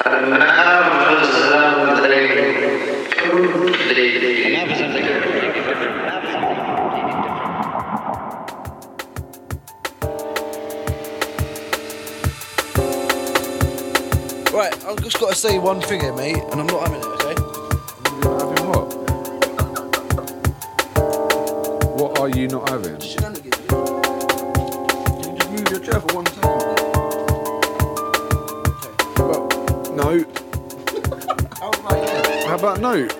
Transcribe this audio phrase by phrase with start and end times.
[0.00, 0.14] Right,
[14.84, 17.34] I've just got to say one thing here, mate, and I'm not having it, okay?
[18.22, 18.94] Having what?
[22.00, 23.00] What are you not having?
[23.00, 23.56] Shenanigans.
[23.66, 26.57] Can you just move your chair for one second?
[29.98, 30.24] No.
[31.60, 32.46] Oh How about you?
[32.46, 33.17] How about no?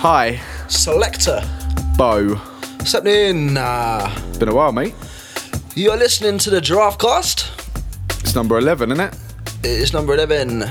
[0.00, 1.42] Hi, Selector.
[1.96, 2.36] Bo.
[2.36, 3.54] What's happening?
[3.54, 4.16] Nah.
[4.38, 4.94] Been a while, mate.
[5.74, 7.50] You're listening to the Giraffe Cast.
[8.20, 9.18] It's number 11, isn't it?
[9.64, 10.62] It's number 11.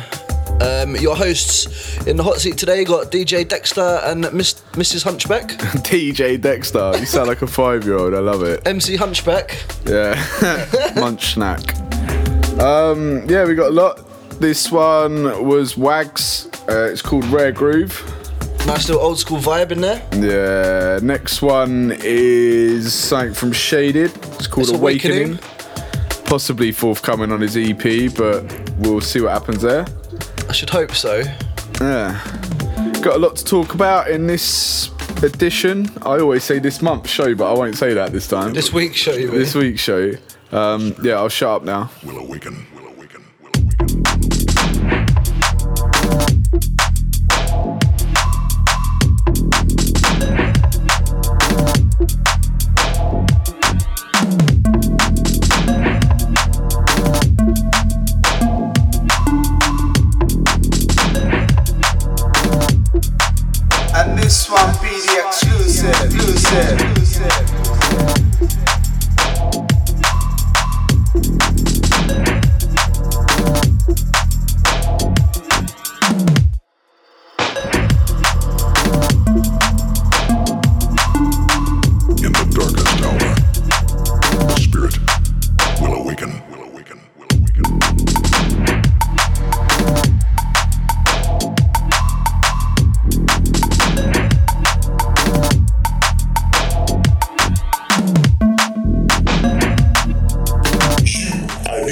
[0.61, 5.03] Um, your hosts in the hot seat today got DJ Dexter and Miss, Mrs.
[5.03, 5.49] Hunchback.
[5.83, 6.93] DJ Dexter.
[6.97, 8.13] You sound like a five year old.
[8.13, 8.65] I love it.
[8.65, 9.61] MC Hunchback.
[9.85, 10.15] Yeah.
[10.95, 11.77] Munch snack.
[12.61, 14.39] Um, yeah, we got a lot.
[14.39, 16.47] This one was Wags.
[16.69, 18.16] Uh, it's called Rare Groove.
[18.67, 20.05] Nice little old school vibe in there.
[20.13, 20.99] Yeah.
[21.01, 24.11] Next one is something from Shaded.
[24.33, 25.39] It's called It's Awakening.
[25.39, 26.23] Awakening.
[26.25, 28.43] Possibly forthcoming on his EP, but
[28.79, 29.85] we'll see what happens there.
[30.49, 31.23] I should hope so.
[31.79, 32.21] Yeah.
[33.01, 34.91] Got a lot to talk about in this
[35.23, 35.89] edition.
[36.01, 38.53] I always say this month's show, but I won't say that this time.
[38.53, 40.11] This week's show, you this week's show.
[40.51, 41.89] Um, yeah, I'll shut up now.
[42.03, 42.67] Will awaken.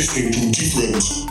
[0.05, 0.21] To
[0.51, 1.25] different.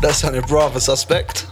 [0.00, 1.51] That sounded rather suspect.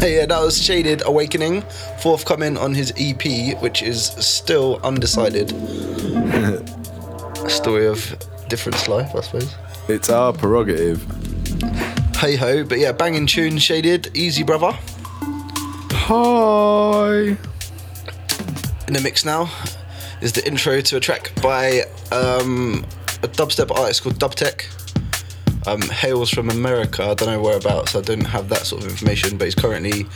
[0.02, 1.60] yeah, that was Shaded Awakening,
[1.98, 5.50] forthcoming on his EP, which is still undecided.
[7.50, 8.16] Story of
[8.48, 9.54] different life, I suppose.
[9.88, 11.02] It's our prerogative.
[12.16, 14.72] Hey ho, but yeah, banging tune, Shaded, easy brother.
[15.92, 17.36] Hi.
[18.86, 19.50] In the mix now
[20.22, 21.80] is the intro to a track by
[22.10, 22.86] um,
[23.22, 24.79] a dubstep artist called Dubtech.
[25.66, 27.04] Um, hails from America.
[27.04, 27.94] I don't know whereabouts.
[27.94, 30.06] I don't have that sort of information, but he's currently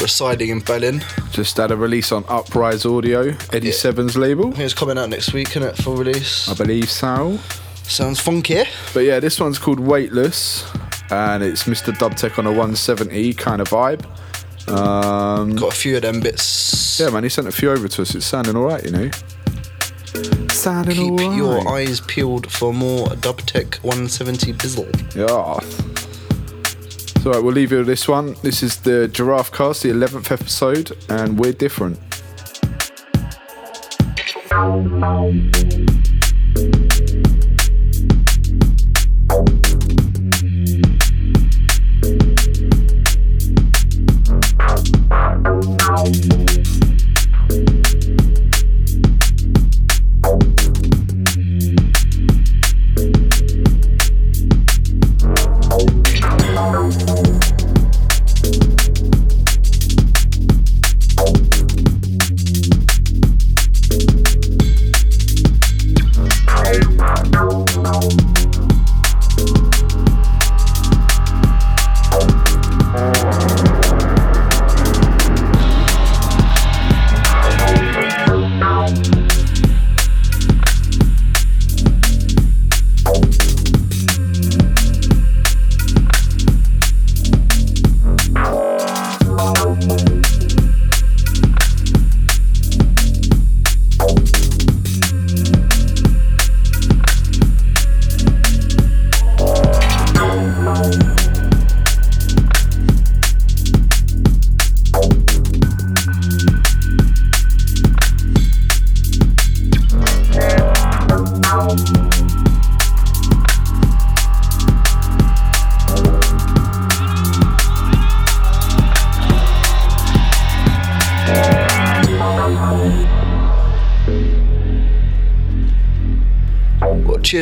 [0.00, 1.04] residing in Berlin.
[1.30, 3.72] Just had a release on Uprise Audio, Eddie Yeah.
[3.74, 4.48] Seven's label.
[4.48, 6.48] I think it's coming out next week, innit, for release.
[6.48, 7.38] I believe so.
[7.84, 8.64] Sounds funky.
[8.92, 10.64] But yeah, this one's called Weightless.
[11.10, 11.92] and it's Mr.
[11.96, 14.04] Dubtech on a 170 kind of vibe.
[14.68, 16.98] Um, Got a few of them bits.
[17.00, 18.14] yeah, man, he sent a few over to us.
[18.14, 19.10] It's sounding all right, you know.
[20.58, 21.36] Sounding Keep all right.
[21.36, 24.88] your eyes peeled for more Dubtech 170 bizzle.
[25.14, 25.60] Yeah.
[27.22, 28.34] So, right, we'll leave you with this one.
[28.42, 32.00] This is the Giraffe Cast, the 11th episode, and we're different.
[34.50, 34.88] Well,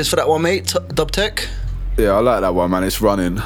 [0.07, 0.69] cheers for that one, mate.
[0.69, 1.47] T- Dubtech.
[1.99, 2.85] Yeah, I like that one, man.
[2.85, 3.37] It's running.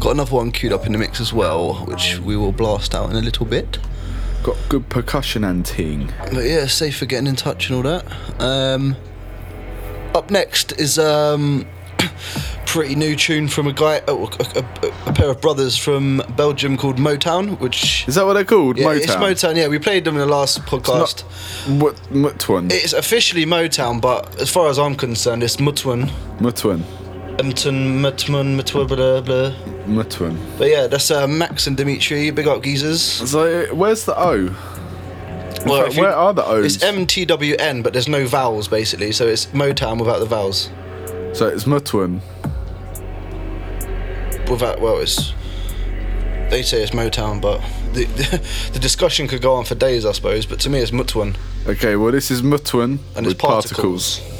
[0.00, 3.10] Got another one queued up in the mix as well, which we will blast out
[3.10, 3.78] in a little bit.
[4.42, 6.12] Got good percussion and ting.
[6.32, 8.40] But yeah, safe for getting in touch and all that.
[8.40, 8.96] Um,
[10.14, 11.66] up next is um,
[12.66, 14.62] pretty new tune from a guy, a, a
[15.22, 18.76] pair of brothers from Belgium called Motown, which Is that what they're called?
[18.76, 18.96] yeah, Motown.
[18.96, 19.54] it's Motown.
[19.56, 21.20] Yeah, we played them in the last podcast.
[21.80, 22.72] What Mutwan?
[22.72, 26.08] it's officially Motown, but as far as I'm concerned, it's Mutwan.
[26.40, 26.80] Mutwan.
[27.38, 29.52] Mutwan, Mutwan, Mutwan, blah, blah.
[29.86, 30.36] Mutwan.
[30.58, 32.28] But yeah, that's uh, Max and Dimitri.
[32.32, 33.00] Big up geezers.
[33.00, 34.46] So where's the O?
[35.64, 36.74] Well, fact, you- where are the O's?
[36.74, 40.68] It's MTWN, but there's no vowels basically, so it's Motown without the vowels.
[41.32, 42.22] so it's Mutwan.
[44.52, 45.32] Without well, it's
[46.50, 47.60] they say it's Motown, but
[47.94, 48.04] the,
[48.74, 50.44] the discussion could go on for days, I suppose.
[50.44, 54.18] But to me, it's Mutwan Okay, well this is Mutwan and with it's particles.
[54.18, 54.31] Perfect.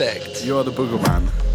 [0.00, 1.47] You are the booger man.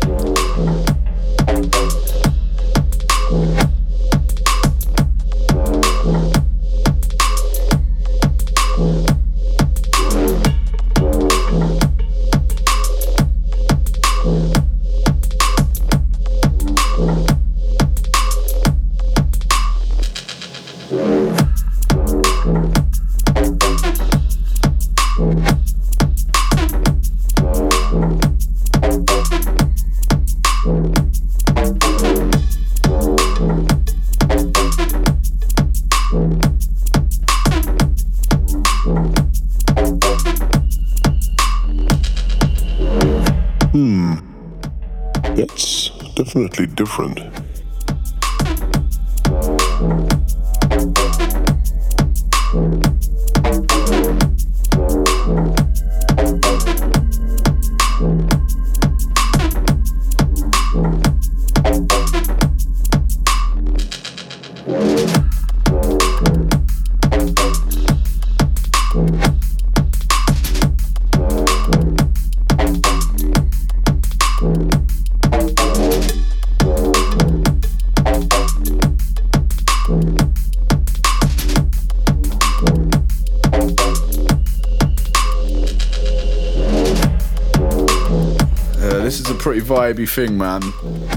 [89.63, 90.61] Vibey thing, man.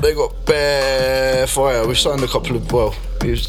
[0.01, 1.87] They got bare fire.
[1.87, 3.45] We've signed a couple of well, we've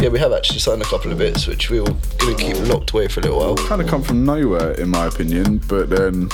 [0.00, 1.86] Yeah, we have actually signed a couple of bits, which we were
[2.18, 3.56] to keep locked away for a little while.
[3.56, 5.58] Kind of come from nowhere, in my opinion.
[5.68, 6.28] But then,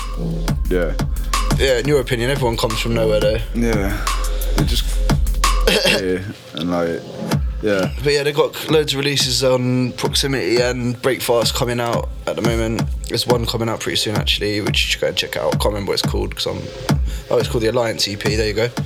[0.70, 0.92] yeah,
[1.58, 3.38] Yeah, in your opinion, everyone comes from nowhere though.
[3.54, 4.04] yeah,
[4.58, 4.84] it just
[5.86, 6.20] yeah,
[6.60, 7.00] and like,
[7.62, 12.36] yeah, But yeah, they've got loads of releases on Proximity and Breakfast coming out at
[12.36, 12.82] the moment.
[13.08, 15.46] There's one coming out pretty soon actually, which you should go and check out.
[15.54, 16.93] I can't remember what it's called because I'm.
[17.30, 18.20] Oh, it's called the Alliance EP.
[18.20, 18.68] There you go.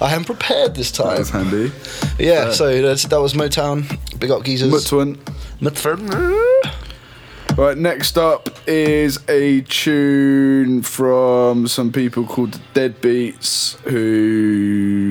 [0.00, 1.18] I am prepared this that time.
[1.18, 1.72] was handy.
[2.18, 3.84] Yeah, so uh, that's, that was Motown.
[4.18, 4.72] Big up geezers.
[4.72, 5.16] Mutwin.
[5.60, 6.08] Mutfern.
[7.56, 15.10] Right, next up is a tune from some people called Deadbeats who.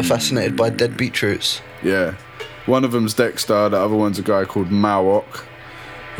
[0.00, 1.62] Are fascinated by dead beetroots.
[1.82, 2.16] Yeah.
[2.66, 5.44] One of them's Dexter, the other one's a guy called Mawok,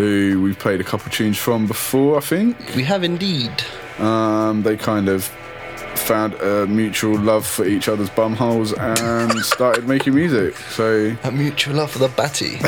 [0.01, 2.57] who we've played a couple tunes from before, I think.
[2.75, 3.53] We have indeed.
[3.99, 5.25] Um, they kind of
[5.95, 10.57] found a mutual love for each other's bumholes and started making music.
[10.57, 12.59] So A mutual love for the batty.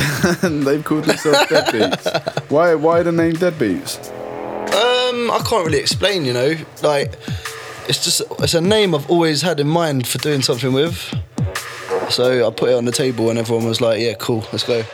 [0.46, 2.50] and they've called themselves Deadbeats.
[2.50, 4.10] Why why the name Deadbeats?
[4.74, 6.54] Um, I can't really explain, you know.
[6.82, 7.14] Like,
[7.88, 10.96] it's just it's a name I've always had in mind for doing something with.
[12.10, 14.84] So I put it on the table, and everyone was like, "Yeah, cool, let's go."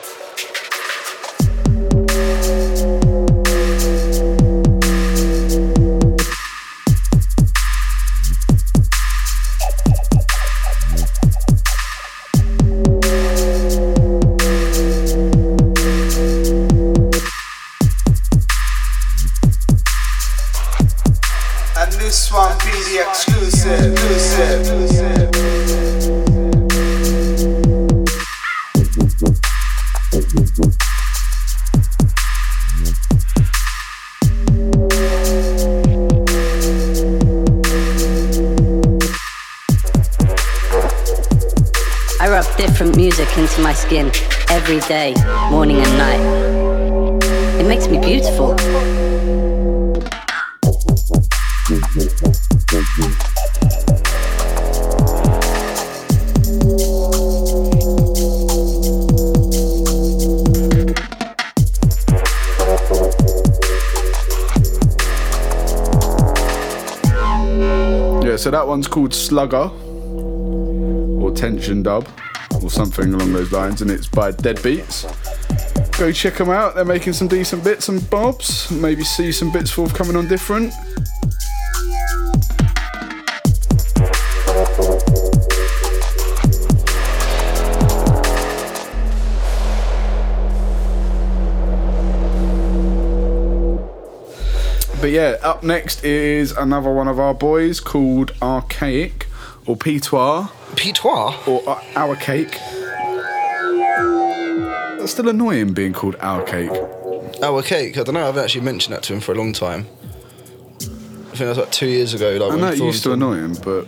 [68.98, 69.70] Called Slugger
[71.22, 72.08] or Tension Dub
[72.60, 75.06] or something along those lines, and it's by Deadbeats.
[75.96, 76.74] Go check them out.
[76.74, 78.68] They're making some decent bits and bobs.
[78.72, 80.72] Maybe see some bits forthcoming on different.
[95.00, 98.32] But yeah, up next is another one of our boys called
[98.82, 99.26] Archaic
[99.66, 101.48] or Pitois Pitois.
[101.48, 102.52] or uh, Our Cake.
[104.98, 106.70] That's still annoying being called Our Cake.
[107.42, 107.98] Our cake.
[107.98, 108.22] I don't know.
[108.22, 109.86] I haven't actually mentioned that to him for a long time.
[110.80, 112.36] I think that was like two years ago.
[112.36, 113.86] Like I know it used to annoy him, but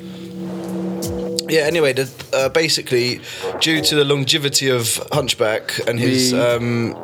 [1.50, 1.62] Yeah.
[1.62, 3.20] Anyway, the, uh, basically,
[3.60, 6.94] due to the longevity of Hunchback and his The- um,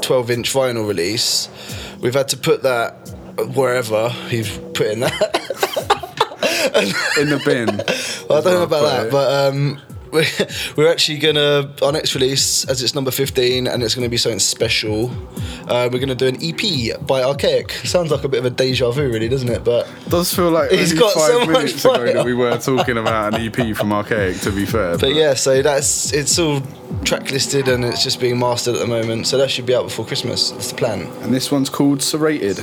[0.00, 1.48] 12-inch vinyl release,
[2.00, 2.92] we've had to put that
[3.54, 5.32] wherever he's putting that.
[7.20, 7.66] in the bin.
[8.28, 9.10] Well, I don't know about that, it.
[9.12, 9.80] but um,
[10.12, 10.24] we're,
[10.76, 14.38] we're actually gonna our next release, as it's number fifteen, and it's gonna be something
[14.38, 15.10] special.
[15.68, 17.72] Uh, we're gonna do an EP by Archaic.
[17.72, 19.64] Sounds like a bit of a deja vu, really, doesn't it?
[19.64, 22.12] But does feel like He's only got five so much minutes ago fire.
[22.14, 24.38] that we were talking about an EP from Archaic.
[24.42, 26.62] To be fair, but yeah, so that's it's all
[27.04, 29.26] track listed and it's just being mastered at the moment.
[29.26, 30.50] So that should be out before Christmas.
[30.52, 31.02] That's the plan.
[31.22, 32.58] and this one's called Serrated.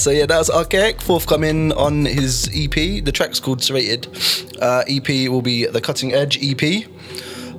[0.00, 3.04] So yeah, that's Archaic, forthcoming on his EP.
[3.04, 4.08] The track's called Serrated.
[4.60, 6.86] Uh, EP will be the Cutting Edge EP,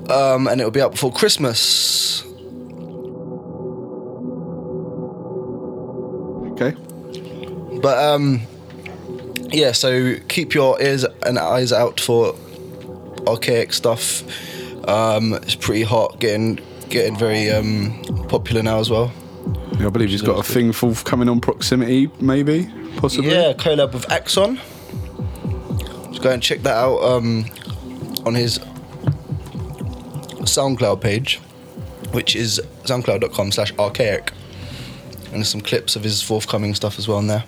[0.10, 2.24] um, and it will be out before Christmas.
[6.54, 6.76] Okay.
[7.82, 8.42] But um,
[9.52, 12.36] yeah, so keep your ears and eyes out for
[13.28, 14.24] Archaic stuff.
[14.88, 19.12] Um, it's pretty hot, getting getting very um, popular now as well.
[19.86, 23.32] I believe he's got a thing forthcoming on proximity, maybe, possibly.
[23.32, 24.60] Yeah, collab with Axon.
[26.10, 27.46] Just go and check that out um,
[28.26, 28.60] on his
[30.44, 31.38] SoundCloud page,
[32.12, 34.32] which is soundcloud.com slash archaic.
[35.26, 37.46] And there's some clips of his forthcoming stuff as well in there.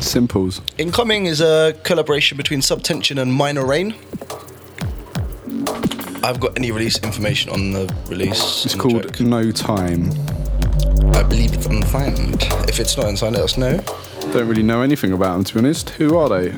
[0.00, 0.60] Simples.
[0.78, 3.94] Incoming is a collaboration between Subtension and Minor Rain.
[6.24, 8.64] I've got any release information on the release.
[8.64, 9.20] It's called.
[9.20, 10.10] No Time.
[11.14, 12.42] I believe it's unsigned.
[12.68, 13.78] If it's not unsigned, let us know.
[14.32, 15.90] Don't really know anything about them, to be honest.
[15.90, 16.50] Who are they?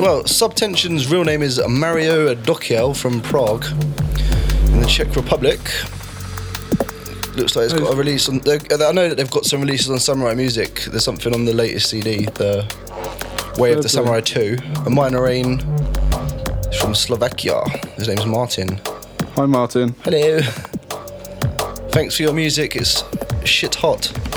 [0.00, 5.58] Well, Subtension's real name is Mario Dokiel from Prague, in the Czech Republic.
[7.36, 8.40] Looks like it's got a release on.
[8.48, 10.82] I know that they've got some releases on Samurai Music.
[10.90, 12.64] There's something on the latest CD, the
[13.58, 14.56] Way of the Samurai play.
[14.56, 14.82] 2.
[14.86, 15.60] A Minor Rain
[16.68, 17.62] is from Slovakia.
[17.96, 18.80] His name's Martin.
[19.34, 19.94] Hi, Martin.
[20.02, 20.40] Hello.
[21.90, 22.76] Thanks for your music.
[22.76, 23.02] It's
[23.48, 24.27] shit hot.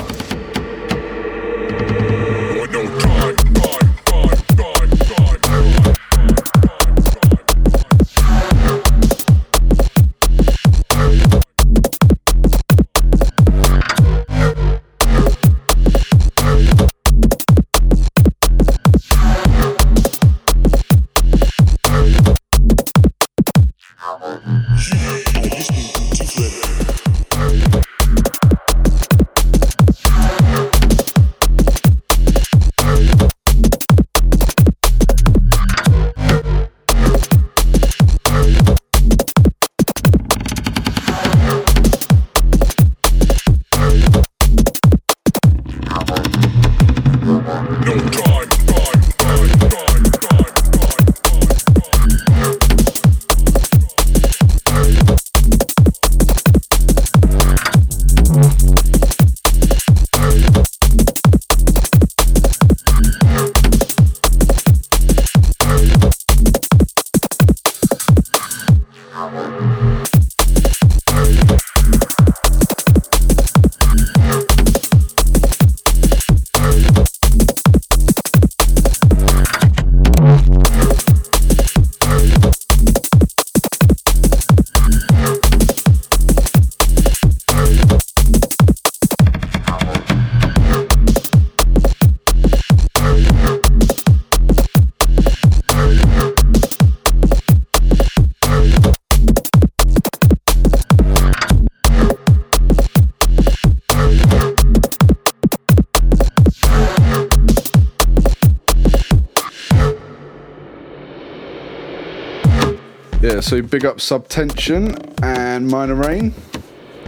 [113.52, 116.32] So big up Subtension and Minor Rain.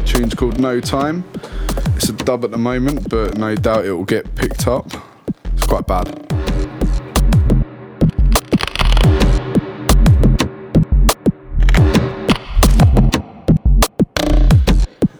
[0.04, 1.24] Tune's called No Time.
[1.96, 4.86] It's a dub at the moment, but no doubt it will get picked up.
[5.54, 6.06] It's quite bad.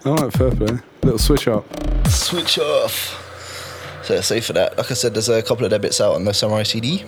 [0.05, 0.77] Alright, fair play.
[1.01, 1.65] Little switch up.
[2.07, 4.03] Switch off.
[4.03, 4.77] So safe for that.
[4.77, 7.03] Like I said, there's a couple of their out on the Samurai CD.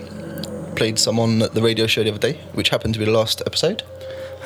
[0.75, 3.43] Played some on the radio show the other day, which happened to be the last
[3.45, 3.84] episode.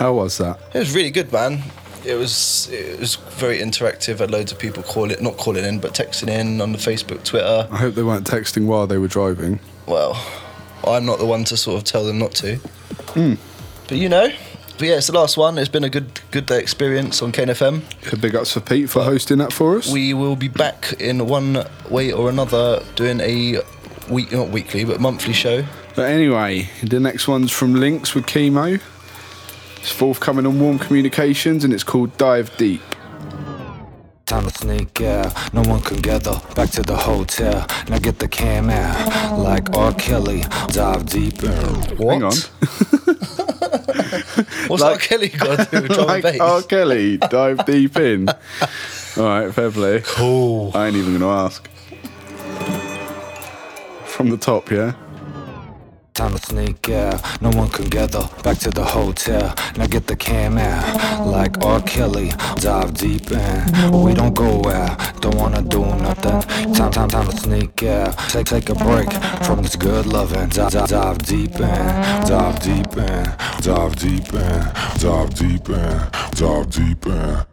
[0.01, 0.59] How was that?
[0.73, 1.61] It was really good, man.
[2.03, 4.17] It was it was very interactive.
[4.17, 7.23] Had loads of people call it, not calling in, but texting in on the Facebook,
[7.23, 7.67] Twitter.
[7.69, 9.59] I hope they weren't texting while they were driving.
[9.85, 10.19] Well,
[10.87, 12.55] I'm not the one to sort of tell them not to.
[13.13, 13.35] Hmm.
[13.87, 14.29] But you know,
[14.79, 15.59] but yeah, it's the last one.
[15.59, 17.83] It's been a good good day experience on KNFM.
[18.05, 19.93] Yeah, Big ups for Pete for hosting that for us.
[19.93, 23.61] We will be back in one way or another doing a
[24.09, 25.63] week, not weekly, but monthly show.
[25.95, 28.81] But anyway, the next one's from Lynx with Kemo.
[29.81, 32.81] It's forthcoming on Warm Communications and it's called Dive Deep.
[34.27, 36.39] Time to sneak out, no one can gather.
[36.55, 39.37] Back to the hotel, now get the cam out.
[39.37, 39.93] Like R.
[39.95, 41.51] Kelly, dive deeper.
[41.51, 42.31] Hang on.
[44.67, 46.61] What's Like- like, Kelly got to do with drum like and R.
[46.61, 48.29] Kelly, dive deep in.
[49.17, 50.01] Alright, fair play.
[50.05, 50.71] Cool.
[50.75, 51.67] I ain't even gonna ask.
[54.05, 54.93] From the top, yeah?
[56.13, 57.41] Time to sneak out.
[57.41, 58.27] No one can gather.
[58.43, 59.53] Back to the hotel.
[59.77, 61.25] Now get the cam out.
[61.25, 61.81] Like R.
[61.81, 63.91] Kelly, dive deep in.
[64.03, 65.21] We don't go out.
[65.21, 66.73] Don't wanna do nothing.
[66.73, 68.17] Time, time, time to sneak out.
[68.29, 69.11] Take, take a break
[69.45, 70.49] from this good loving.
[70.49, 71.85] Dive, dive, dive deep in.
[72.27, 73.23] Dive deep in.
[73.61, 74.71] Dive deep in.
[74.99, 76.11] Dive deep in.
[76.31, 77.50] Dive deep in.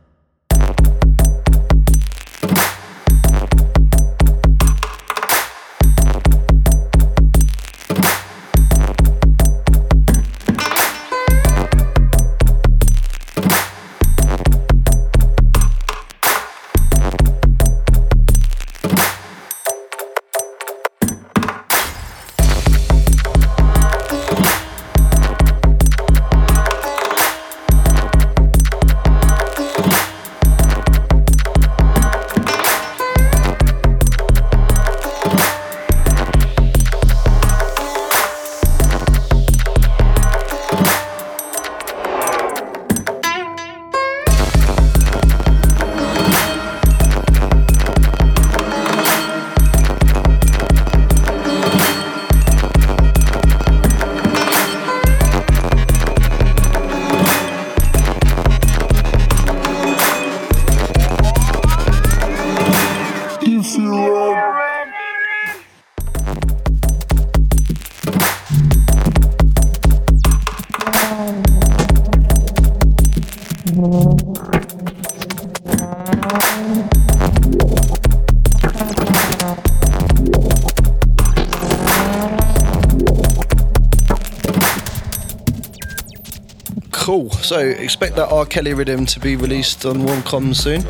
[87.49, 88.45] So expect that R.
[88.45, 90.83] Kelly rhythm to be released on Warm Comms soon.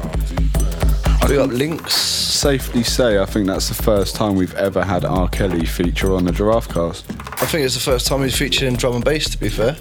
[1.29, 1.95] We got Lynx.
[1.95, 5.29] Safely say, I think that's the first time we've ever had R.
[5.29, 7.09] Kelly feature on the Giraffe Cast.
[7.41, 9.31] I think it's the first time he's featured in drum and bass.
[9.31, 9.77] To be fair.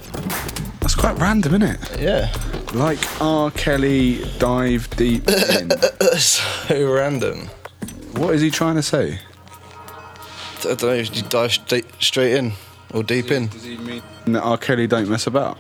[0.82, 2.00] That's quite random, isn't it?
[2.00, 2.32] Yeah.
[2.76, 3.50] Like R.
[3.50, 5.28] Kelly dive deep
[5.60, 5.72] in.
[6.20, 7.48] so random.
[8.18, 9.18] what is he trying to say?
[10.60, 12.54] I don't know if you dive straight, straight in
[12.94, 13.48] or deep in.
[13.48, 14.60] Does he mean that R.
[14.60, 15.58] Kelly don't mess about?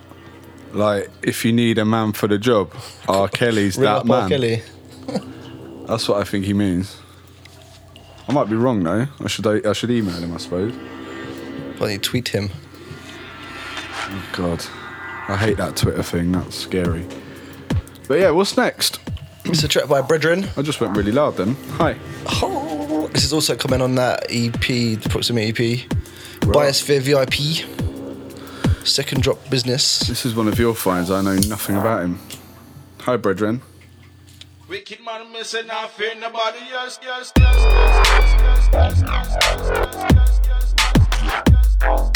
[0.77, 2.71] Like, if you need a man for the job,
[3.07, 3.27] R.
[3.39, 4.23] Kelly's Ring that up man.
[4.23, 4.29] R.
[4.29, 4.61] Kelly.
[5.87, 6.97] That's what I think he means.
[8.27, 9.07] I might be wrong though.
[9.19, 10.73] I should I should email him, I suppose.
[10.73, 12.51] Why don't you tweet him?
[14.09, 14.63] Oh God,
[15.27, 16.33] I hate that Twitter thing.
[16.33, 17.07] That's scary.
[18.07, 18.99] But yeah, what's next?
[19.45, 20.45] It's a track by Brethren.
[20.57, 21.55] I just went really loud then.
[21.77, 21.97] Hi.
[22.43, 25.89] Oh, this is also coming on that EP, the Proximity EP.
[26.41, 27.76] Biosphere VIP.
[28.87, 29.99] Second drop business.
[29.99, 31.11] This is one of your finds.
[31.11, 32.19] I know nothing about him.
[33.01, 33.61] Hi, brethren.
[34.69, 36.97] Wicked man missing I fear nobody else.
[37.03, 40.73] Yes, yes, yes, yes, yes, yes, yes, yes, yes, yes,
[41.23, 41.43] yes,
[41.83, 42.11] yes.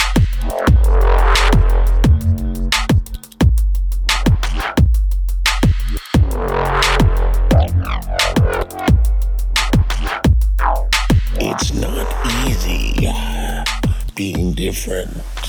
[11.43, 12.07] It's not
[12.47, 13.07] easy
[14.15, 15.40] being different.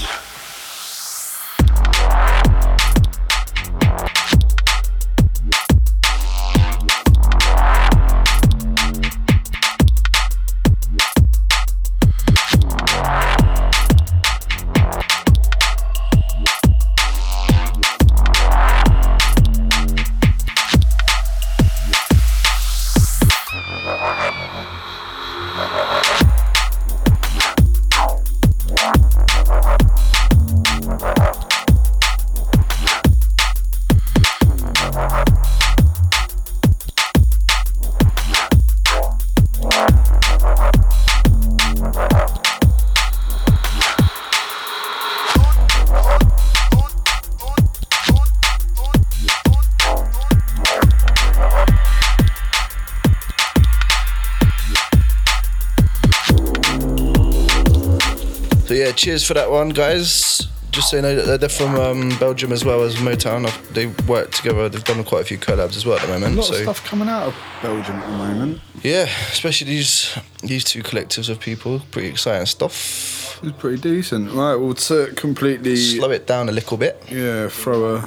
[59.02, 60.46] Cheers for that one, guys.
[60.70, 63.44] Just so you know that they're from um, Belgium as well as Motown.
[63.74, 64.68] They work together.
[64.70, 66.32] They've done quite a few collabs as well at the moment.
[66.34, 68.60] A lot So of stuff coming out of Belgium at the moment.
[68.82, 71.80] yeah, especially these these two collectives of people.
[71.90, 73.38] Pretty exciting stuff.
[73.42, 74.32] It's pretty decent.
[74.32, 77.02] Right, we'll to completely Slow it down a little bit.
[77.10, 77.98] yeah throw a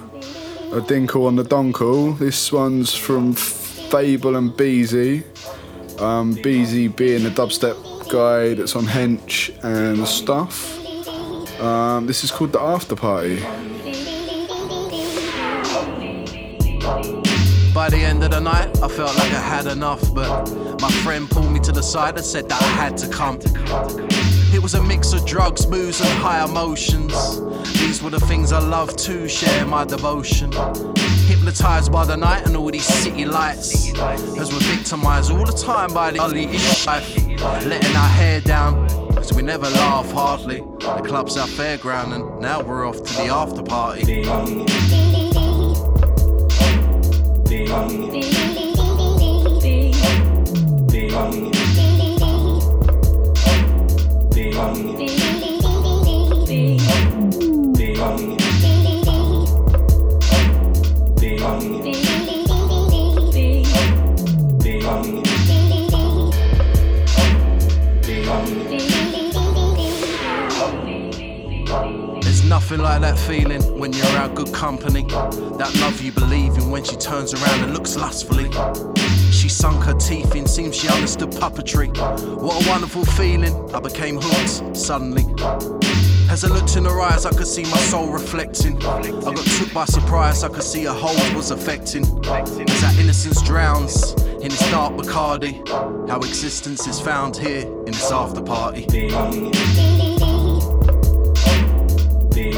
[0.77, 2.13] a dinkle on the donkle.
[2.13, 5.23] This one's from Fable and Beezy.
[5.99, 7.77] Um, Beezy being the dubstep
[8.09, 10.74] guy that's on Hench and stuff.
[11.65, 13.39] Um, this is called the After Party.
[17.73, 20.29] By the end of the night, I felt like I had enough, but
[20.79, 23.39] my friend pulled me to the side and said that I had to come.
[24.53, 27.41] It was a mix of drugs, booze, and high emotions.
[27.79, 30.51] These were the things I loved to share my devotion.
[31.25, 33.91] Hypnotized by the night and all these city lights.
[34.37, 36.45] As we're victimized all the time by the ugly
[36.85, 37.24] life.
[37.41, 40.59] Letting our hair down, cause we never laugh hardly.
[40.79, 44.23] The club's our fairground, and now we're off to the after party.
[72.49, 75.03] Nothing like that feeling when you're out good company.
[75.03, 78.49] That love you believe in when she turns around and looks lustfully.
[79.31, 81.87] She sunk her teeth in, seems she understood puppetry.
[82.41, 83.53] What a wonderful feeling.
[83.73, 85.25] I became hooked suddenly.
[86.29, 88.77] As I looked in her eyes, I could see my soul reflecting.
[88.85, 89.01] I
[89.33, 92.03] got took by surprise, I could see her hold was affecting.
[92.25, 95.67] As our innocence drowns in this dark Bacardi,
[96.09, 98.85] how existence is found here in this after party.
[102.45, 102.51] She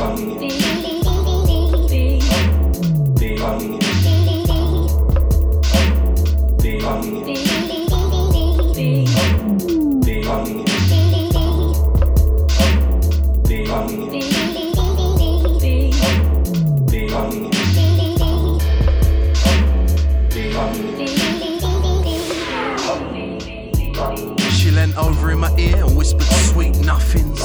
[24.71, 27.36] leant over in my ear and whispered sweet nothings.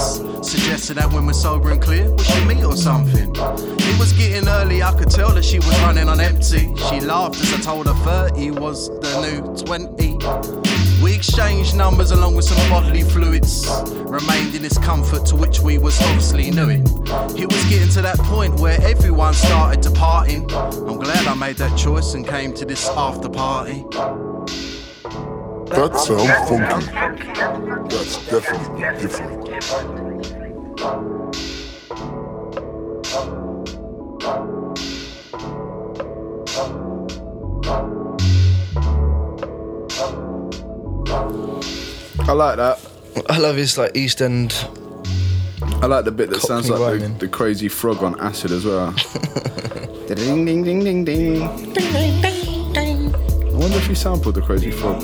[0.42, 3.30] Suggested that when we're sober and clear, we should meet or something.
[3.34, 6.74] It was getting early, I could tell that she was running on empty.
[6.88, 11.02] She laughed as I told her 30 was the new 20.
[11.02, 13.66] We exchanged numbers along with some bodily fluids.
[13.92, 16.80] Remained in this comfort to which we was obviously new it.
[17.36, 20.48] It was getting to that point where everyone started departing.
[20.52, 23.84] I'm glad I made that choice and came to this after party.
[25.70, 26.86] That sounds funky.
[27.88, 30.11] That's definitely different.
[42.24, 42.78] I like that.
[43.28, 44.52] I love his like East End.
[45.82, 47.18] I like the bit that sounds Cockney like the, rhyming.
[47.18, 48.90] the crazy frog on acid as well.
[50.08, 51.42] ding ding ding ding ding.
[51.42, 51.48] I
[53.54, 55.00] wonder if he sampled the crazy frog.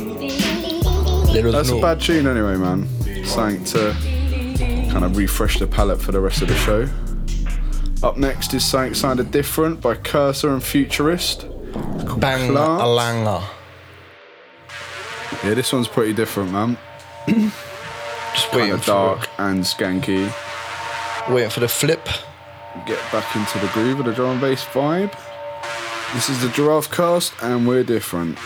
[1.29, 1.83] Little That's a North.
[1.83, 2.89] bad tune anyway, man.
[3.25, 3.95] Something to
[4.91, 6.89] kind of refresh the palette for the rest of the show.
[8.03, 11.43] Up next is something sounded different by Cursor and Futurist.
[12.19, 13.43] Bang Alanga.
[15.45, 16.79] Yeah, this one's pretty different, man.
[18.35, 20.33] Just Kind of dark and skanky.
[21.29, 22.05] waiting for the flip.
[22.87, 25.13] Get back into the groove of the drum and bass vibe.
[26.15, 28.39] This is the Giraffe Cast, and we're different.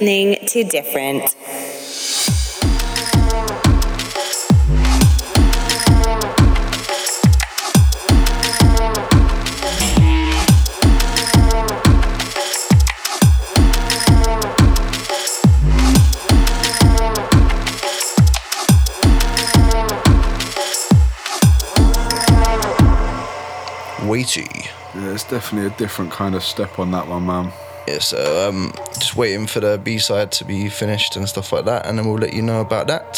[0.00, 1.36] listening to Different.
[24.06, 24.48] Weighty.
[24.94, 27.52] Yeah, it's definitely a different kind of step on that one, man.
[27.88, 31.64] Yeah, so um, just waiting for the B side to be finished and stuff like
[31.64, 33.16] that, and then we'll let you know about that.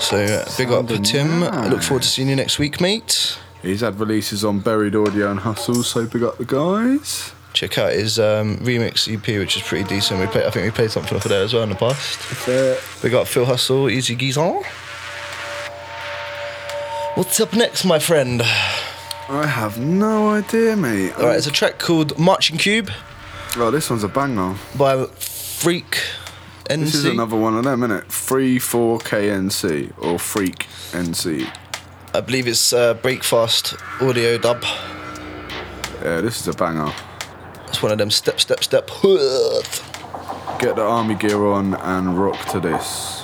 [0.00, 1.42] So uh, big up to Sounding Tim.
[1.42, 3.38] I look forward to seeing you next week, mate.
[3.62, 7.32] He's had releases on Buried Audio and Hustle, so big up the guys.
[7.52, 10.20] Check out his um, remix EP, which is pretty decent.
[10.20, 12.18] We play, I think we played something off of there as well in the past.
[12.18, 12.78] Fair.
[13.02, 14.62] Big up Phil Hustle, Easy Geezer.
[17.14, 18.42] What's up next, my friend?
[18.42, 21.12] I have no idea, mate.
[21.16, 22.90] All right, it's a track called Marching Cube
[23.58, 24.54] Oh, this one's a banger.
[24.76, 25.98] by Freak
[26.66, 26.80] NC.
[26.80, 28.12] This is another one of them, isn't it?
[28.12, 31.48] Free 4KNC or Freak NC.
[32.12, 34.62] I believe it's uh, Breakfast audio dub.
[36.02, 36.92] Yeah, this is a banger.
[37.68, 38.88] It's one of them step, step, step.
[40.58, 43.15] Get the army gear on and rock to this.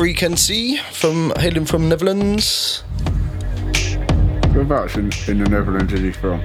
[0.00, 0.06] Up
[0.94, 2.82] from hailing from Netherlands.
[4.50, 6.40] Whereabouts in, in the Netherlands is he from?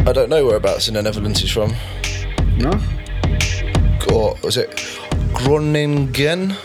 [0.00, 1.76] I don't know whereabouts in the Netherlands he's from.
[2.56, 2.72] No?
[4.12, 4.98] Or was it
[5.32, 6.56] Groningen?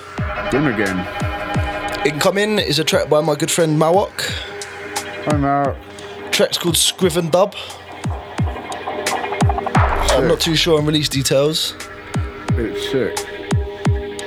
[0.47, 1.05] Again.
[2.03, 5.27] Incoming is a track by my good friend Mauoq.
[5.27, 5.77] I'm out.
[6.31, 7.53] Track's called Scriven Dub.
[10.15, 11.75] I'm not too sure on release details.
[12.53, 13.36] It's sick.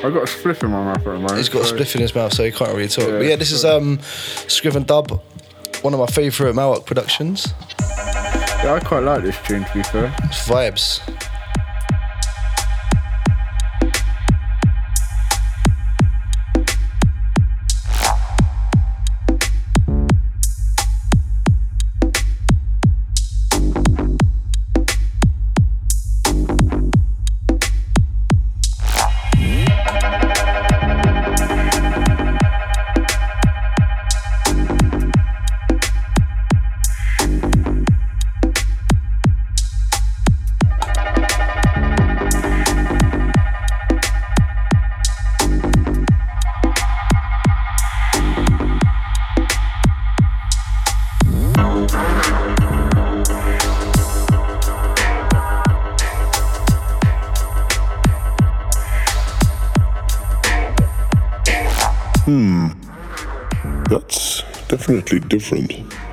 [0.02, 1.36] I got a spliff in my mouth at the moment.
[1.36, 3.04] He's got a spliff in his mouth, so he can't really talk.
[3.04, 4.00] Yeah, but yeah, this is um,
[4.48, 5.10] Scriven Dub,
[5.82, 7.52] one of my favourite Mauoq productions.
[8.64, 10.14] Yeah, I quite like this tune to be fair.
[10.24, 11.29] It's vibes.
[65.18, 66.09] Definitely different.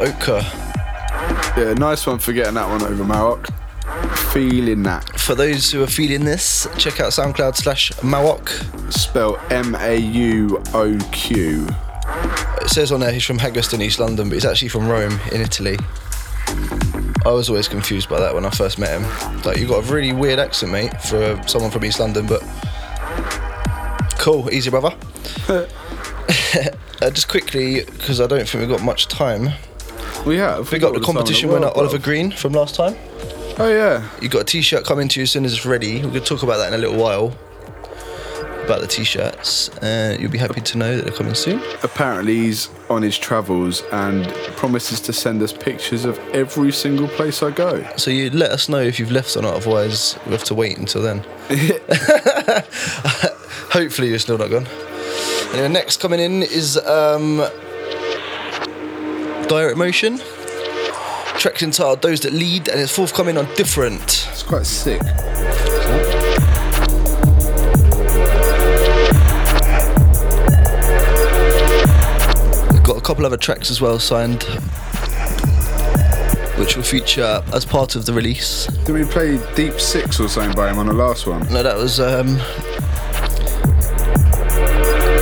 [0.00, 0.40] Oka.
[1.58, 3.46] Yeah, nice one for getting that one over Mauoq.
[4.32, 5.20] Feeling that.
[5.20, 8.92] For those who are feeling this, check out SoundCloud slash Mauoq.
[8.92, 11.68] Spelled M A U O Q.
[12.62, 15.42] It says on there he's from Haggerston, East London, but he's actually from Rome in
[15.42, 15.76] Italy.
[17.26, 19.42] I was always confused by that when I first met him.
[19.42, 22.42] Like, you've got a really weird accent, mate, for someone from East London, but
[24.18, 24.96] cool, easy, brother.
[27.02, 29.50] uh, just quickly, because I don't think we've got much time.
[30.26, 30.70] We have.
[30.70, 32.94] We got the competition winner Oliver Green from last time.
[33.58, 34.08] Oh yeah.
[34.20, 35.96] You got a T-shirt coming to you as soon as it's ready.
[36.02, 37.36] We're gonna talk about that in a little while.
[38.64, 41.60] About the T-shirts, uh, you'll be happy to know that they're coming soon.
[41.82, 47.42] Apparently he's on his travels and promises to send us pictures of every single place
[47.42, 47.84] I go.
[47.96, 49.54] So you let us know if you've left or not.
[49.54, 51.18] Otherwise, we'll have to wait until then.
[53.72, 54.66] Hopefully, you're still not gone.
[55.52, 57.42] Anyway, next coming in is um,
[59.50, 60.18] Direct Motion.
[61.36, 64.28] Track entitled "Those That Lead" and it's forthcoming on Different.
[64.30, 65.02] It's quite sick.
[72.72, 74.44] We've got a couple other tracks as well signed,
[76.56, 78.66] which will feature as part of the release.
[78.84, 81.40] Did we play Deep Six or something by him on the last one?
[81.52, 82.36] No, that was um,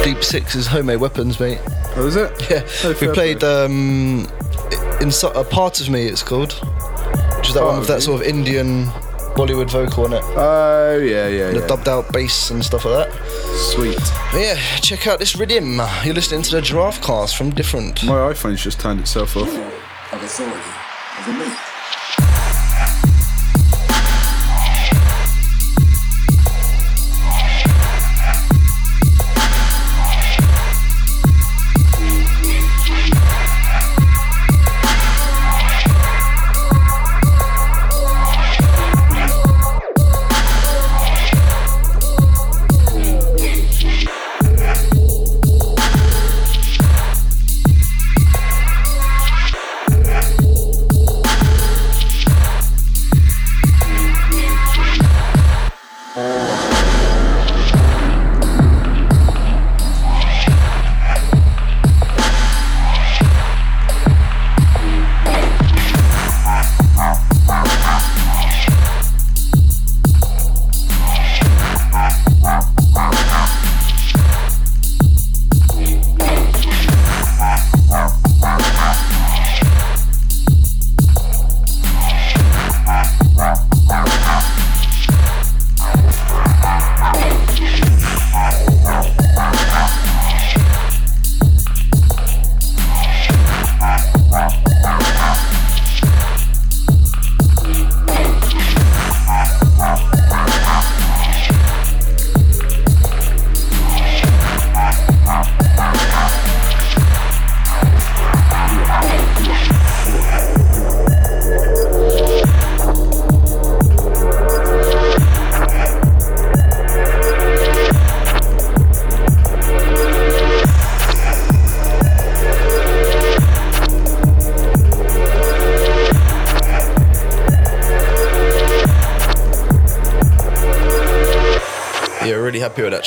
[0.05, 1.61] Deep Six's homemade weapons, mate.
[2.01, 2.31] Oh, is it?
[2.51, 4.27] Yeah, Oh, we played um,
[5.01, 6.07] in so- a part of me.
[6.07, 6.53] It's called,
[7.37, 8.87] which is that Part one with of that sort of Indian
[9.35, 11.67] Bollywood vocal on it, Oh yeah, yeah, the yeah.
[11.67, 13.27] dubbed out bass and stuff like that.
[13.73, 13.99] Sweet.
[14.33, 15.81] But yeah, check out this rhythm.
[16.05, 18.05] You're listening to the Giraffe Cast from Different.
[18.05, 19.49] My iPhone's just turned itself off.
[20.13, 20.59] Of authority
[21.21, 21.53] over me.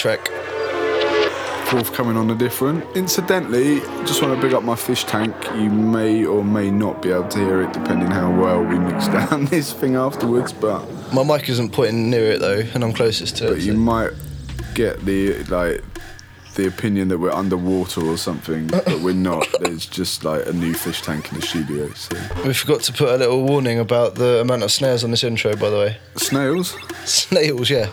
[0.05, 1.67] Really happy with that track.
[1.71, 2.83] Forthcoming on the different.
[2.97, 5.33] Incidentally, just want to big up my fish tank.
[5.55, 9.07] You may or may not be able to hear it depending how well we mix
[9.29, 13.37] down this thing afterwards, but My mic isn't pointing near it though, and I'm closest
[13.37, 13.55] to but it.
[13.55, 14.09] But you so- might
[14.75, 15.81] get the like
[16.55, 19.47] the opinion that we're underwater or something, but we're not.
[19.61, 21.89] There's just like a new fish tank in the studio.
[21.93, 25.23] So We forgot to put a little warning about the amount of snares on this
[25.23, 25.97] intro, by the way.
[26.17, 26.75] snails.
[27.05, 27.91] Snails, yeah.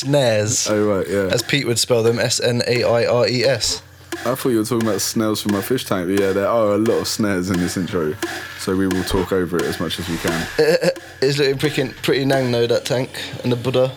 [0.00, 0.68] Snares.
[0.68, 1.28] Oh right, yeah.
[1.32, 3.82] As Pete would spell them, S N A I R E S.
[4.26, 6.74] I thought you were talking about snails from my fish tank, but yeah, there are
[6.74, 8.14] a lot of snares in this intro,
[8.58, 10.46] so we will talk over it as much as we can.
[11.22, 13.10] It's looking pretty, pretty nang though, that tank.
[13.42, 13.92] And the Buddha.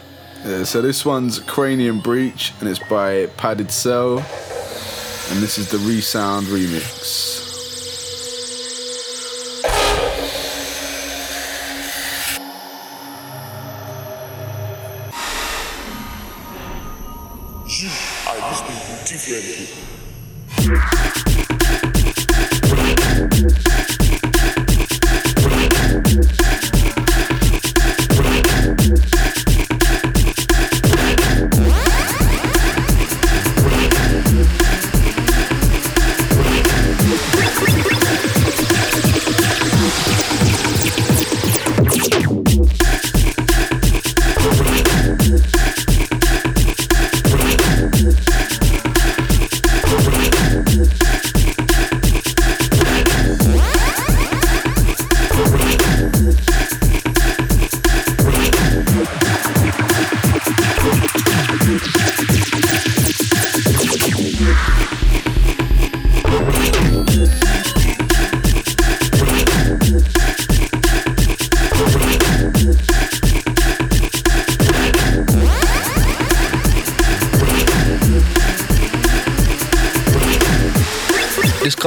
[0.45, 4.17] Yeah, so this one's Cranium Breach and it's by Padded Cell.
[4.19, 7.42] And this is the Resound remix.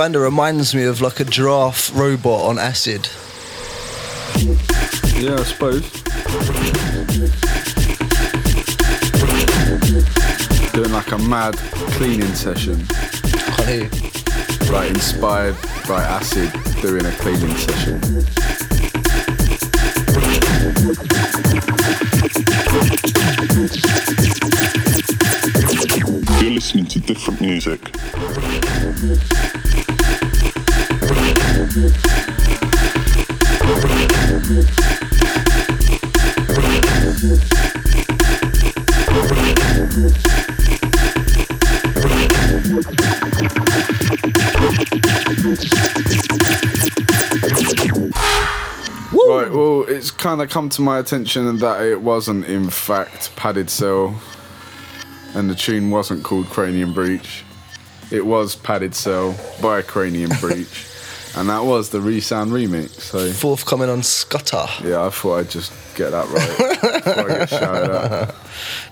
[0.06, 3.08] Kind of reminds me of like a giraffe robot on acid.
[5.20, 5.90] Yeah, I suppose.
[10.70, 11.56] Doing like a mad
[11.96, 12.86] cleaning session.
[12.86, 14.70] Can't hear you.
[14.70, 15.56] Like inspired
[15.88, 18.00] by acid doing a cleaning session.
[26.40, 27.90] You're listening to different music.
[31.76, 31.92] Right,
[49.50, 54.18] well, it's kind of come to my attention that it wasn't, in fact, Padded Cell,
[55.34, 57.44] and the tune wasn't called Cranium Breach.
[58.10, 60.86] It was Padded Cell by Cranium Breach,
[61.36, 62.90] and that was the Resound remix.
[63.00, 64.66] So, Forthcoming on Scutter.
[64.84, 68.34] yeah, I thought I'd just get that right before I get shouted at.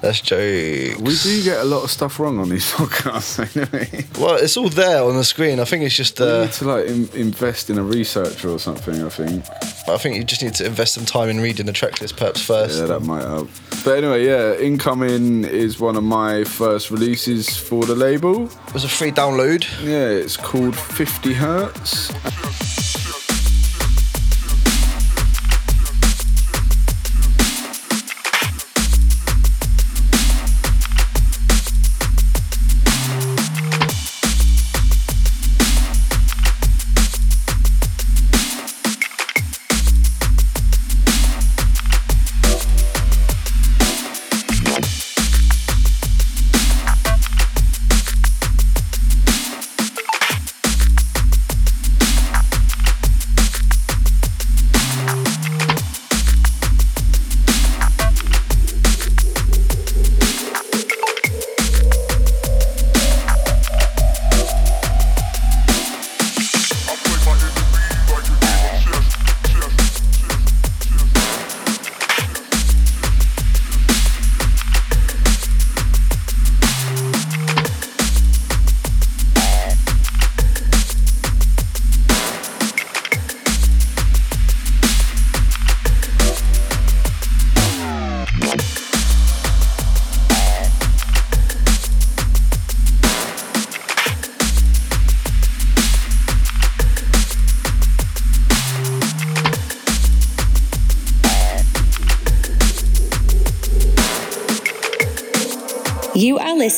[0.00, 1.00] That's jokes.
[1.00, 4.22] We do get a lot of stuff wrong on these podcasts, don't we?
[4.22, 5.60] Well, it's all there on the screen.
[5.60, 6.18] I think it's just.
[6.20, 9.02] We Uh, need to like in- invest in a researcher or something.
[9.04, 9.44] I think.
[9.88, 12.40] I think you just need to invest some time in reading the track list perhaps
[12.42, 12.78] first.
[12.78, 13.48] Yeah, that might help.
[13.84, 18.44] But anyway, yeah, Incoming is one of my first releases for the label.
[18.68, 19.64] It was a free download.
[19.84, 22.10] Yeah, it's called 50 Hertz.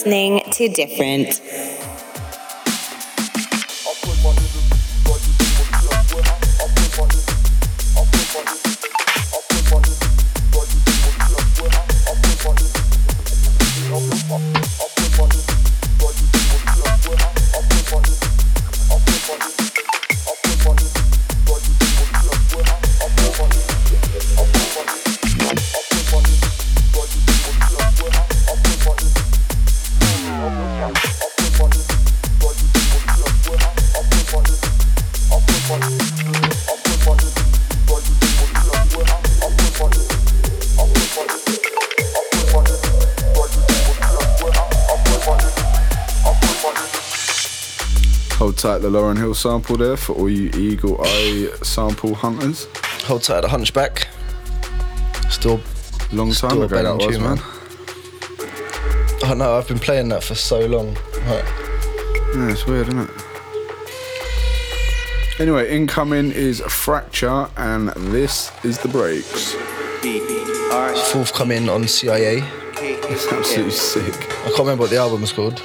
[0.07, 1.41] Listening to Different.
[48.87, 52.69] The Lauryn Hill sample there for all you eagle eye sample hunters.
[53.07, 54.07] Hold tight the Hunchback.
[55.29, 55.61] Still,
[56.13, 57.41] Long time still ago that was, man.
[59.25, 60.95] Oh no, I've been playing that for so long.
[61.25, 61.45] Right.
[62.37, 63.11] Yeah, it's weird, isn't it?
[65.41, 69.57] Anyway, incoming is Fracture, and this is the breaks.
[71.11, 72.45] Forthcoming on CIA.
[72.79, 74.15] It's absolutely sick.
[74.15, 75.61] I can't remember what the album was called.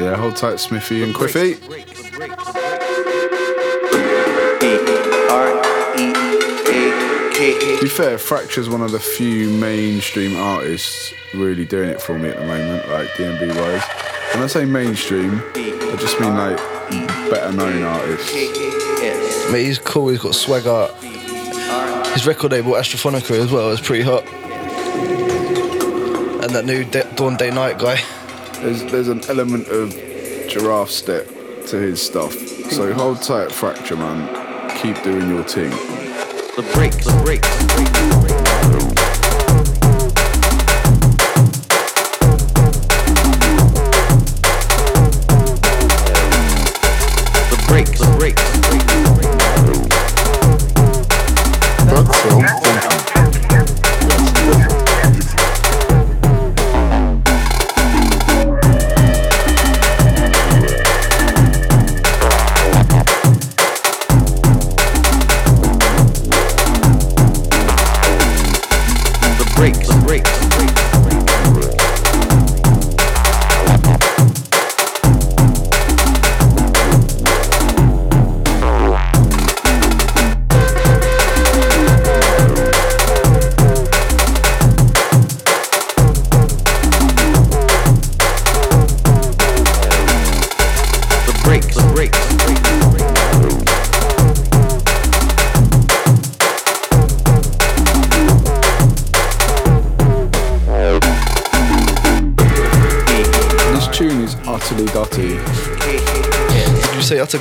[0.00, 1.79] Yeah, hold tight, Smithy and Quiffy.
[7.58, 12.28] To be fair, Fracture's one of the few mainstream artists really doing it for me
[12.28, 13.82] at the moment, like DnB wise.
[14.34, 16.56] When I say mainstream, I just mean like
[17.30, 18.32] better known artists.
[19.50, 20.08] Mate, he's cool.
[20.10, 20.86] He's got swagger.
[22.12, 24.24] His record label, Astrophonica, as well, is pretty hot.
[26.42, 28.00] And that new Da- Dawn Day Night guy.
[28.60, 29.90] There's there's an element of
[30.48, 31.26] giraffe step
[31.66, 32.32] to his stuff.
[32.70, 34.28] So hold tight, Fracture man.
[34.78, 35.72] Keep doing your thing.
[36.60, 38.29] The break, the break,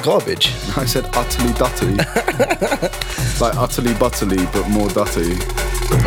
[0.10, 0.48] garbage?
[0.76, 1.94] I said utterly dutty.
[3.40, 5.38] like utterly butterly, but more dutty.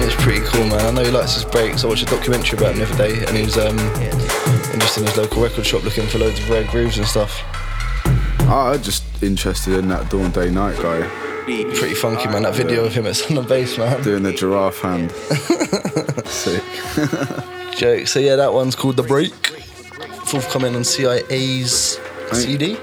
[0.03, 0.81] It's pretty cool, man.
[0.81, 1.85] I know he likes his breaks.
[1.85, 3.77] I watched a documentary about him the other day, and he was um,
[4.81, 7.43] just in his local record shop looking for loads of rare grooves and stuff.
[8.51, 11.09] Ah, I'm just interested in that Dawn Day Night guy
[11.45, 12.43] Pretty funky, man.
[12.43, 14.03] That video of him at Sun and Bass, man.
[14.03, 15.13] doing the giraffe hand.
[16.27, 16.63] Sick.
[17.77, 18.09] Joke.
[18.09, 19.33] So yeah, that one's called The Break.
[20.27, 22.01] Forthcoming on CIA's
[22.33, 22.77] CD.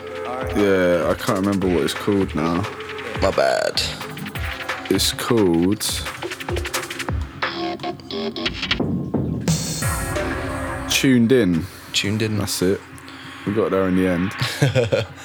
[0.56, 2.62] Yeah, I can't remember what it's called now.
[3.22, 3.82] My bad.
[4.90, 5.82] It's called.
[10.90, 11.66] Tuned in.
[11.94, 12.38] Tuned in.
[12.38, 12.82] That's it.
[13.46, 15.06] We got there in the end.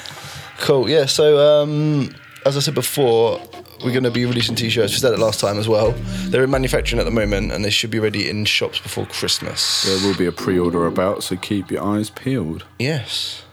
[0.58, 0.88] Cool.
[0.88, 1.04] Yeah.
[1.04, 2.14] So um,
[2.46, 3.38] as I said before,
[3.84, 4.92] we're going to be releasing t-shirts.
[4.94, 5.92] We said it last time as well.
[6.28, 9.82] They're in manufacturing at the moment, and they should be ready in shops before Christmas.
[9.84, 12.64] There will be a pre-order about, so keep your eyes peeled.
[12.78, 13.43] Yes.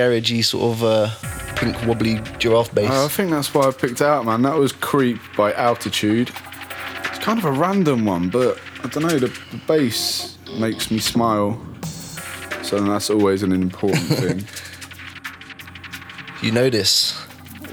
[0.00, 1.10] garagey sort of uh,
[1.56, 2.90] pink wobbly giraffe bass.
[2.90, 4.42] Uh, I think that's why I picked out, man.
[4.42, 6.30] That was Creep by Altitude.
[7.04, 10.98] It's kind of a random one, but I don't know, the, the bass makes me
[10.98, 11.60] smile.
[12.62, 14.44] So that's always an important thing.
[16.42, 17.12] You know this.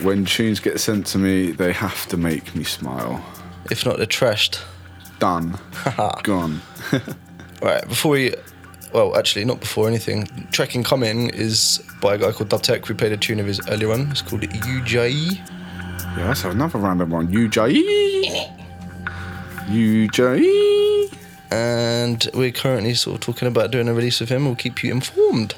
[0.01, 3.23] when tunes get sent to me, they have to make me smile.
[3.71, 4.61] If not, they're trashed.
[5.19, 5.57] Done.
[6.23, 6.61] Gone.
[7.59, 8.36] Right, before we.
[8.93, 10.25] Well, actually, not before anything.
[10.51, 12.88] Track incoming is by a guy called Dubtech.
[12.88, 14.09] We played a tune of his earlier on.
[14.11, 15.35] It's called UJE.
[15.35, 17.27] Yeah, that's another random one.
[17.27, 18.47] UJ.
[19.67, 21.13] UJ.
[21.49, 24.43] And we're currently sort of talking about doing a release of him.
[24.43, 25.55] We'll keep you informed.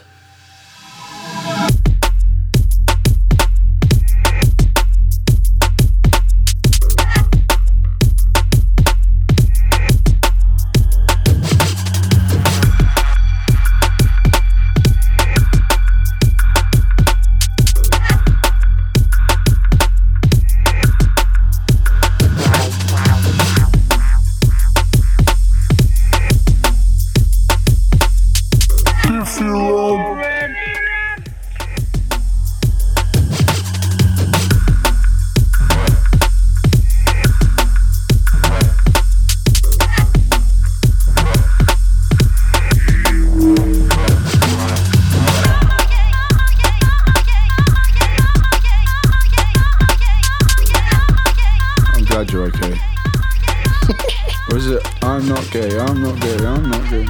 [54.50, 57.06] Or is it, I'm not gay, I'm not gay, I'm not gay?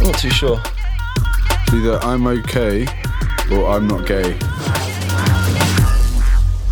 [0.00, 0.60] I'm not too sure.
[1.62, 2.86] It's either I'm okay
[3.50, 4.36] or I'm not gay.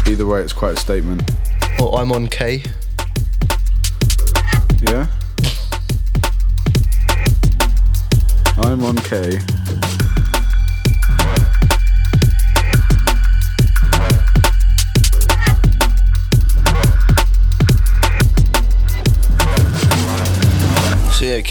[0.07, 1.31] Either way, it's quite a statement.
[1.81, 2.63] Or I'm on K.
[4.83, 5.07] Yeah?
[8.59, 9.39] I'm on K.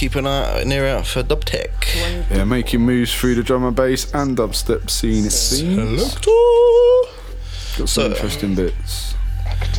[0.02, 1.70] keep an eye an ear out for Dubtech.
[2.32, 6.16] Yeah, making moves through the drum and bass and dubstep scene, it seems.
[6.16, 9.14] Got some So- interesting bits.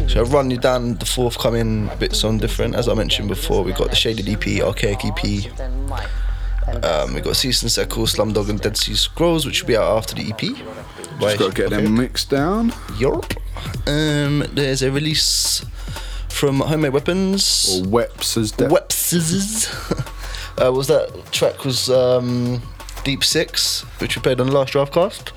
[0.06, 2.76] So I'll run you down the forthcoming bits on different.
[2.76, 5.50] As I mentioned before, we've got the Shaded EP, Archaic EP.
[6.84, 9.96] Um, we've got Cease and Seckle, Slumdog and Dead Sea Scrolls, which will be out
[9.96, 10.40] after the EP.
[11.20, 12.72] Just got to get them mixed down.
[12.96, 13.34] Europe.
[13.88, 15.64] Um, there's a release
[16.28, 17.80] from Homemade Weapons.
[17.82, 18.68] Or Weps as de-
[19.12, 19.68] Wepses.
[20.64, 22.62] uh, was that track was um,
[23.04, 25.32] Deep Six, which we played on the last Giraffe Cast.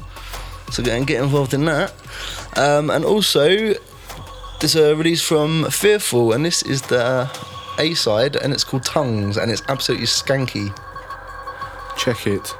[0.71, 1.93] So get, get involved in that.
[2.55, 3.73] Um, and also,
[4.59, 7.29] there's a release from Fearful, and this is the
[7.79, 10.75] A side, and it's called Tongues, and it's absolutely skanky.
[11.97, 12.53] Check it.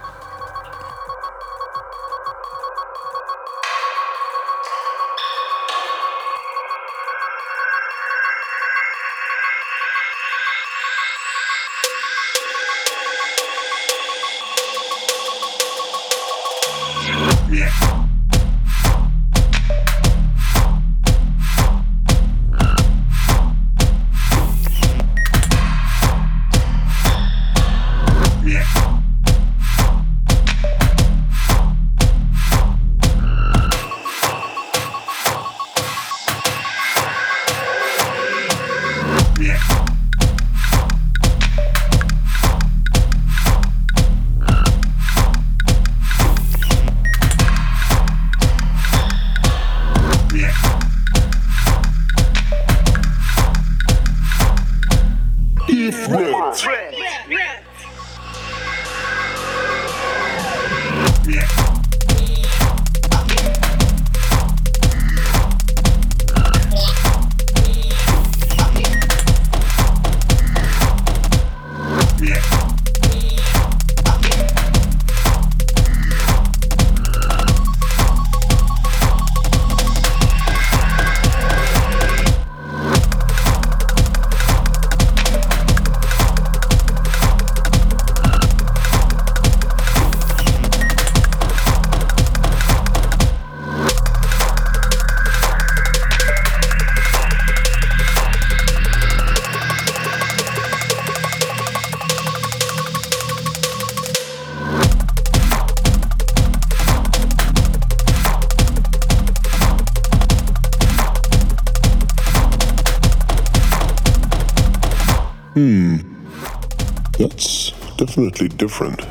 [118.15, 119.01] Definitely different.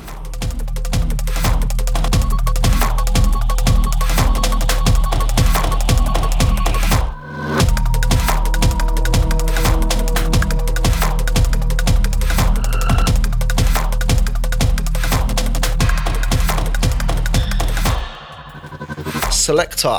[19.30, 19.98] Selector.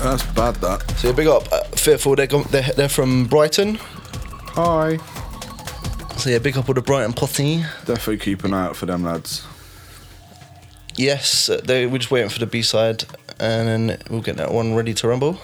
[0.00, 0.54] That's bad.
[0.56, 0.84] That.
[0.98, 2.14] So yeah, big up uh, Fearful.
[2.14, 3.80] They're, they're they're from Brighton.
[4.54, 5.00] Hi.
[6.16, 7.58] So yeah, big up all the Brighton potty.
[7.84, 9.46] Definitely keep an eye out for them lads.
[10.96, 13.04] Yes, uh, they, we're just waiting for the B side,
[13.40, 15.38] and then we'll get that one ready to rumble.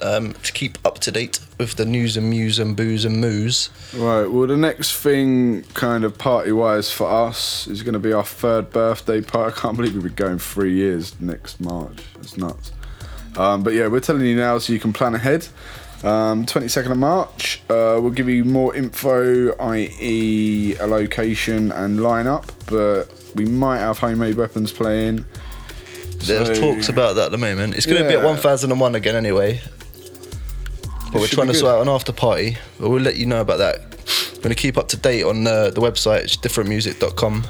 [0.00, 3.70] Um, to keep up to date with the news and news and booze and moos.
[3.94, 4.26] Right.
[4.26, 8.70] Well, the next thing, kind of party-wise for us, is going to be our third
[8.70, 9.54] birthday party.
[9.56, 11.98] I can't believe we've been going three years next March.
[12.20, 12.70] It's nuts.
[13.36, 15.48] Um, but yeah, we're telling you now so you can plan ahead.
[16.04, 22.44] Um, 22nd of March, uh, we'll give you more info, i.e., a location and lineup.
[22.66, 25.24] But we might have homemade weapons playing.
[26.20, 27.74] There's So- talks about that at the moment.
[27.74, 29.60] It's going to be at 1001 again anyway.
[31.12, 32.58] But we're trying to sort out an after party.
[32.78, 33.80] But we'll let you know about that.
[34.34, 36.24] We're going to keep up to date on uh, the website.
[36.24, 37.44] It's differentmusic.com.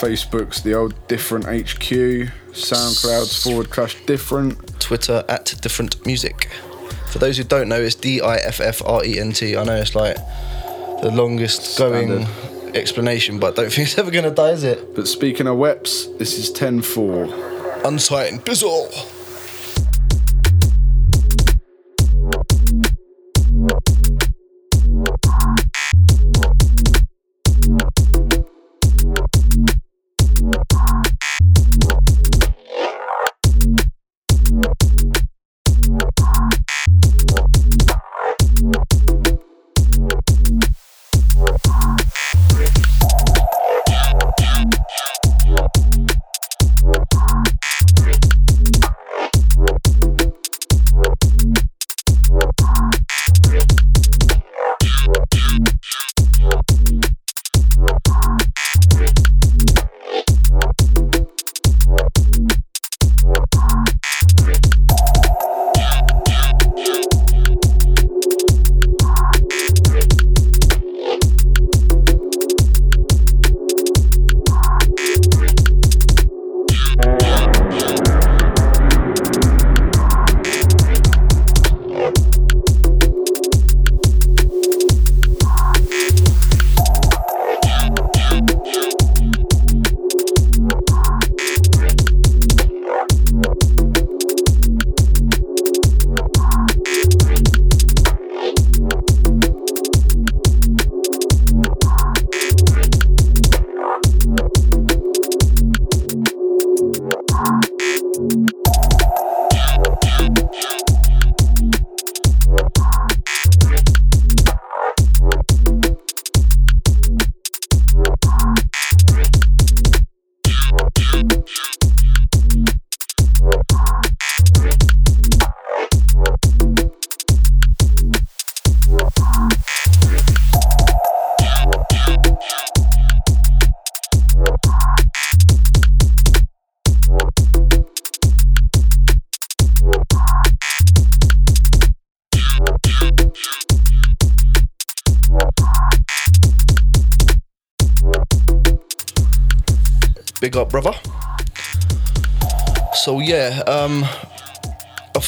[0.00, 2.30] Facebook's the old different HQ.
[2.52, 4.80] SoundCloud's forward slash different.
[4.80, 6.48] Twitter at different music.
[7.18, 9.56] For those who don't know, it's D I F F R E N T.
[9.56, 10.14] I know it's like
[11.02, 12.24] the longest going
[12.76, 14.94] explanation, but I don't think it's ever going to die, is it?
[14.94, 17.26] But speaking of weps, this is 10 4.
[17.84, 19.17] Unsighted Bizzle.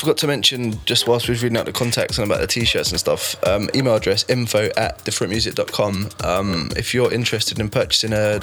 [0.01, 2.91] Forgot to mention just whilst we was reading out the contacts and about the t-shirts
[2.91, 3.37] and stuff.
[3.47, 6.09] Um, email address info at differentmusic.com.
[6.25, 8.41] Um, if you're interested in purchasing a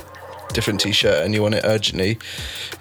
[0.53, 2.17] different t-shirt and you want it urgently,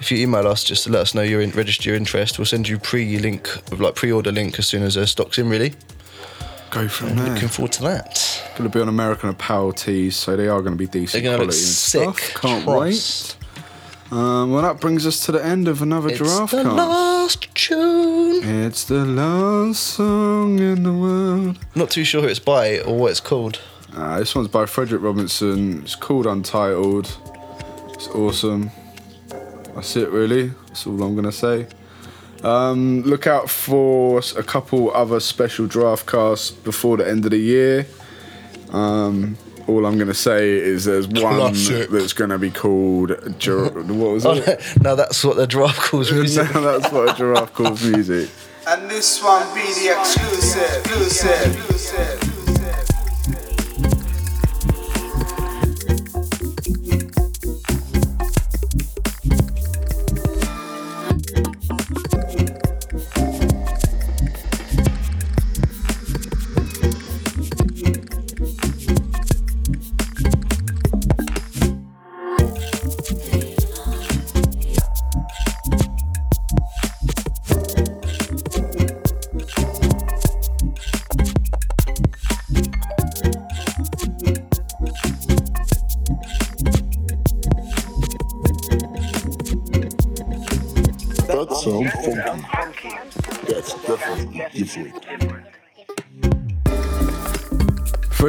[0.01, 2.47] if you email us just to let us know you're in, register your interest, we'll
[2.47, 3.49] send you pre-link,
[3.79, 5.49] like pre-order link as soon as the stock's in.
[5.49, 5.73] Really,
[6.71, 7.31] Go from there.
[7.33, 8.43] looking forward to that.
[8.57, 11.33] Going to be on American Apparel tees, so they are going to be decent They're
[11.33, 12.41] gonna look quality and sick, stuff.
[12.43, 13.37] Can't trust.
[13.39, 13.43] wait.
[14.13, 16.77] Um, well, that brings us to the end of another It's giraffe the cast.
[16.77, 17.96] last tune.
[18.39, 21.59] It's the last song in the world.
[21.75, 23.61] Not too sure who it's by or what it's called.
[23.95, 25.83] Uh, this one's by Frederick Robinson.
[25.83, 27.17] It's called Untitled.
[27.95, 28.71] It's awesome.
[29.75, 30.49] That's it, really.
[30.69, 31.67] That's all I'm gonna say.
[32.43, 37.39] Um, look out for a couple other special giraffe casts before the end of the
[37.39, 37.87] year.
[38.71, 41.89] Um, all I'm gonna say is there's one Classic.
[41.91, 43.09] that's gonna be called.
[43.39, 44.61] Gir- what was it?
[44.83, 46.53] now that's what the draft calls music.
[46.55, 48.31] no, that's what a giraffe calls music.
[48.69, 52.26] And this one be the exclusive, exclusive, exclusive.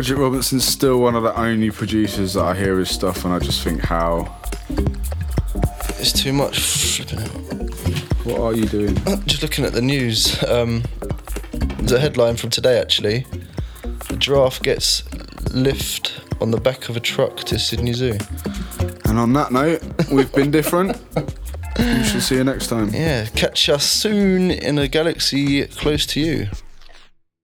[0.08, 3.40] Frederic Robinson's still one of the only producers that I hear his stuff, and I
[3.40, 4.34] just think how.
[6.00, 6.62] It's too much.
[6.62, 7.30] Flipping out.
[8.26, 8.96] What are you doing?
[9.26, 10.42] Just looking at the news.
[10.46, 10.84] Um,
[11.80, 13.26] there's a headline from today actually.
[14.08, 15.04] The giraffe gets
[15.54, 18.18] lift on the back of a truck to Sydney Zoo.
[19.04, 20.98] And on that note, we've been different.
[21.78, 22.92] We shall see you next time.
[22.94, 26.48] Yeah, catch us soon in a galaxy close to you.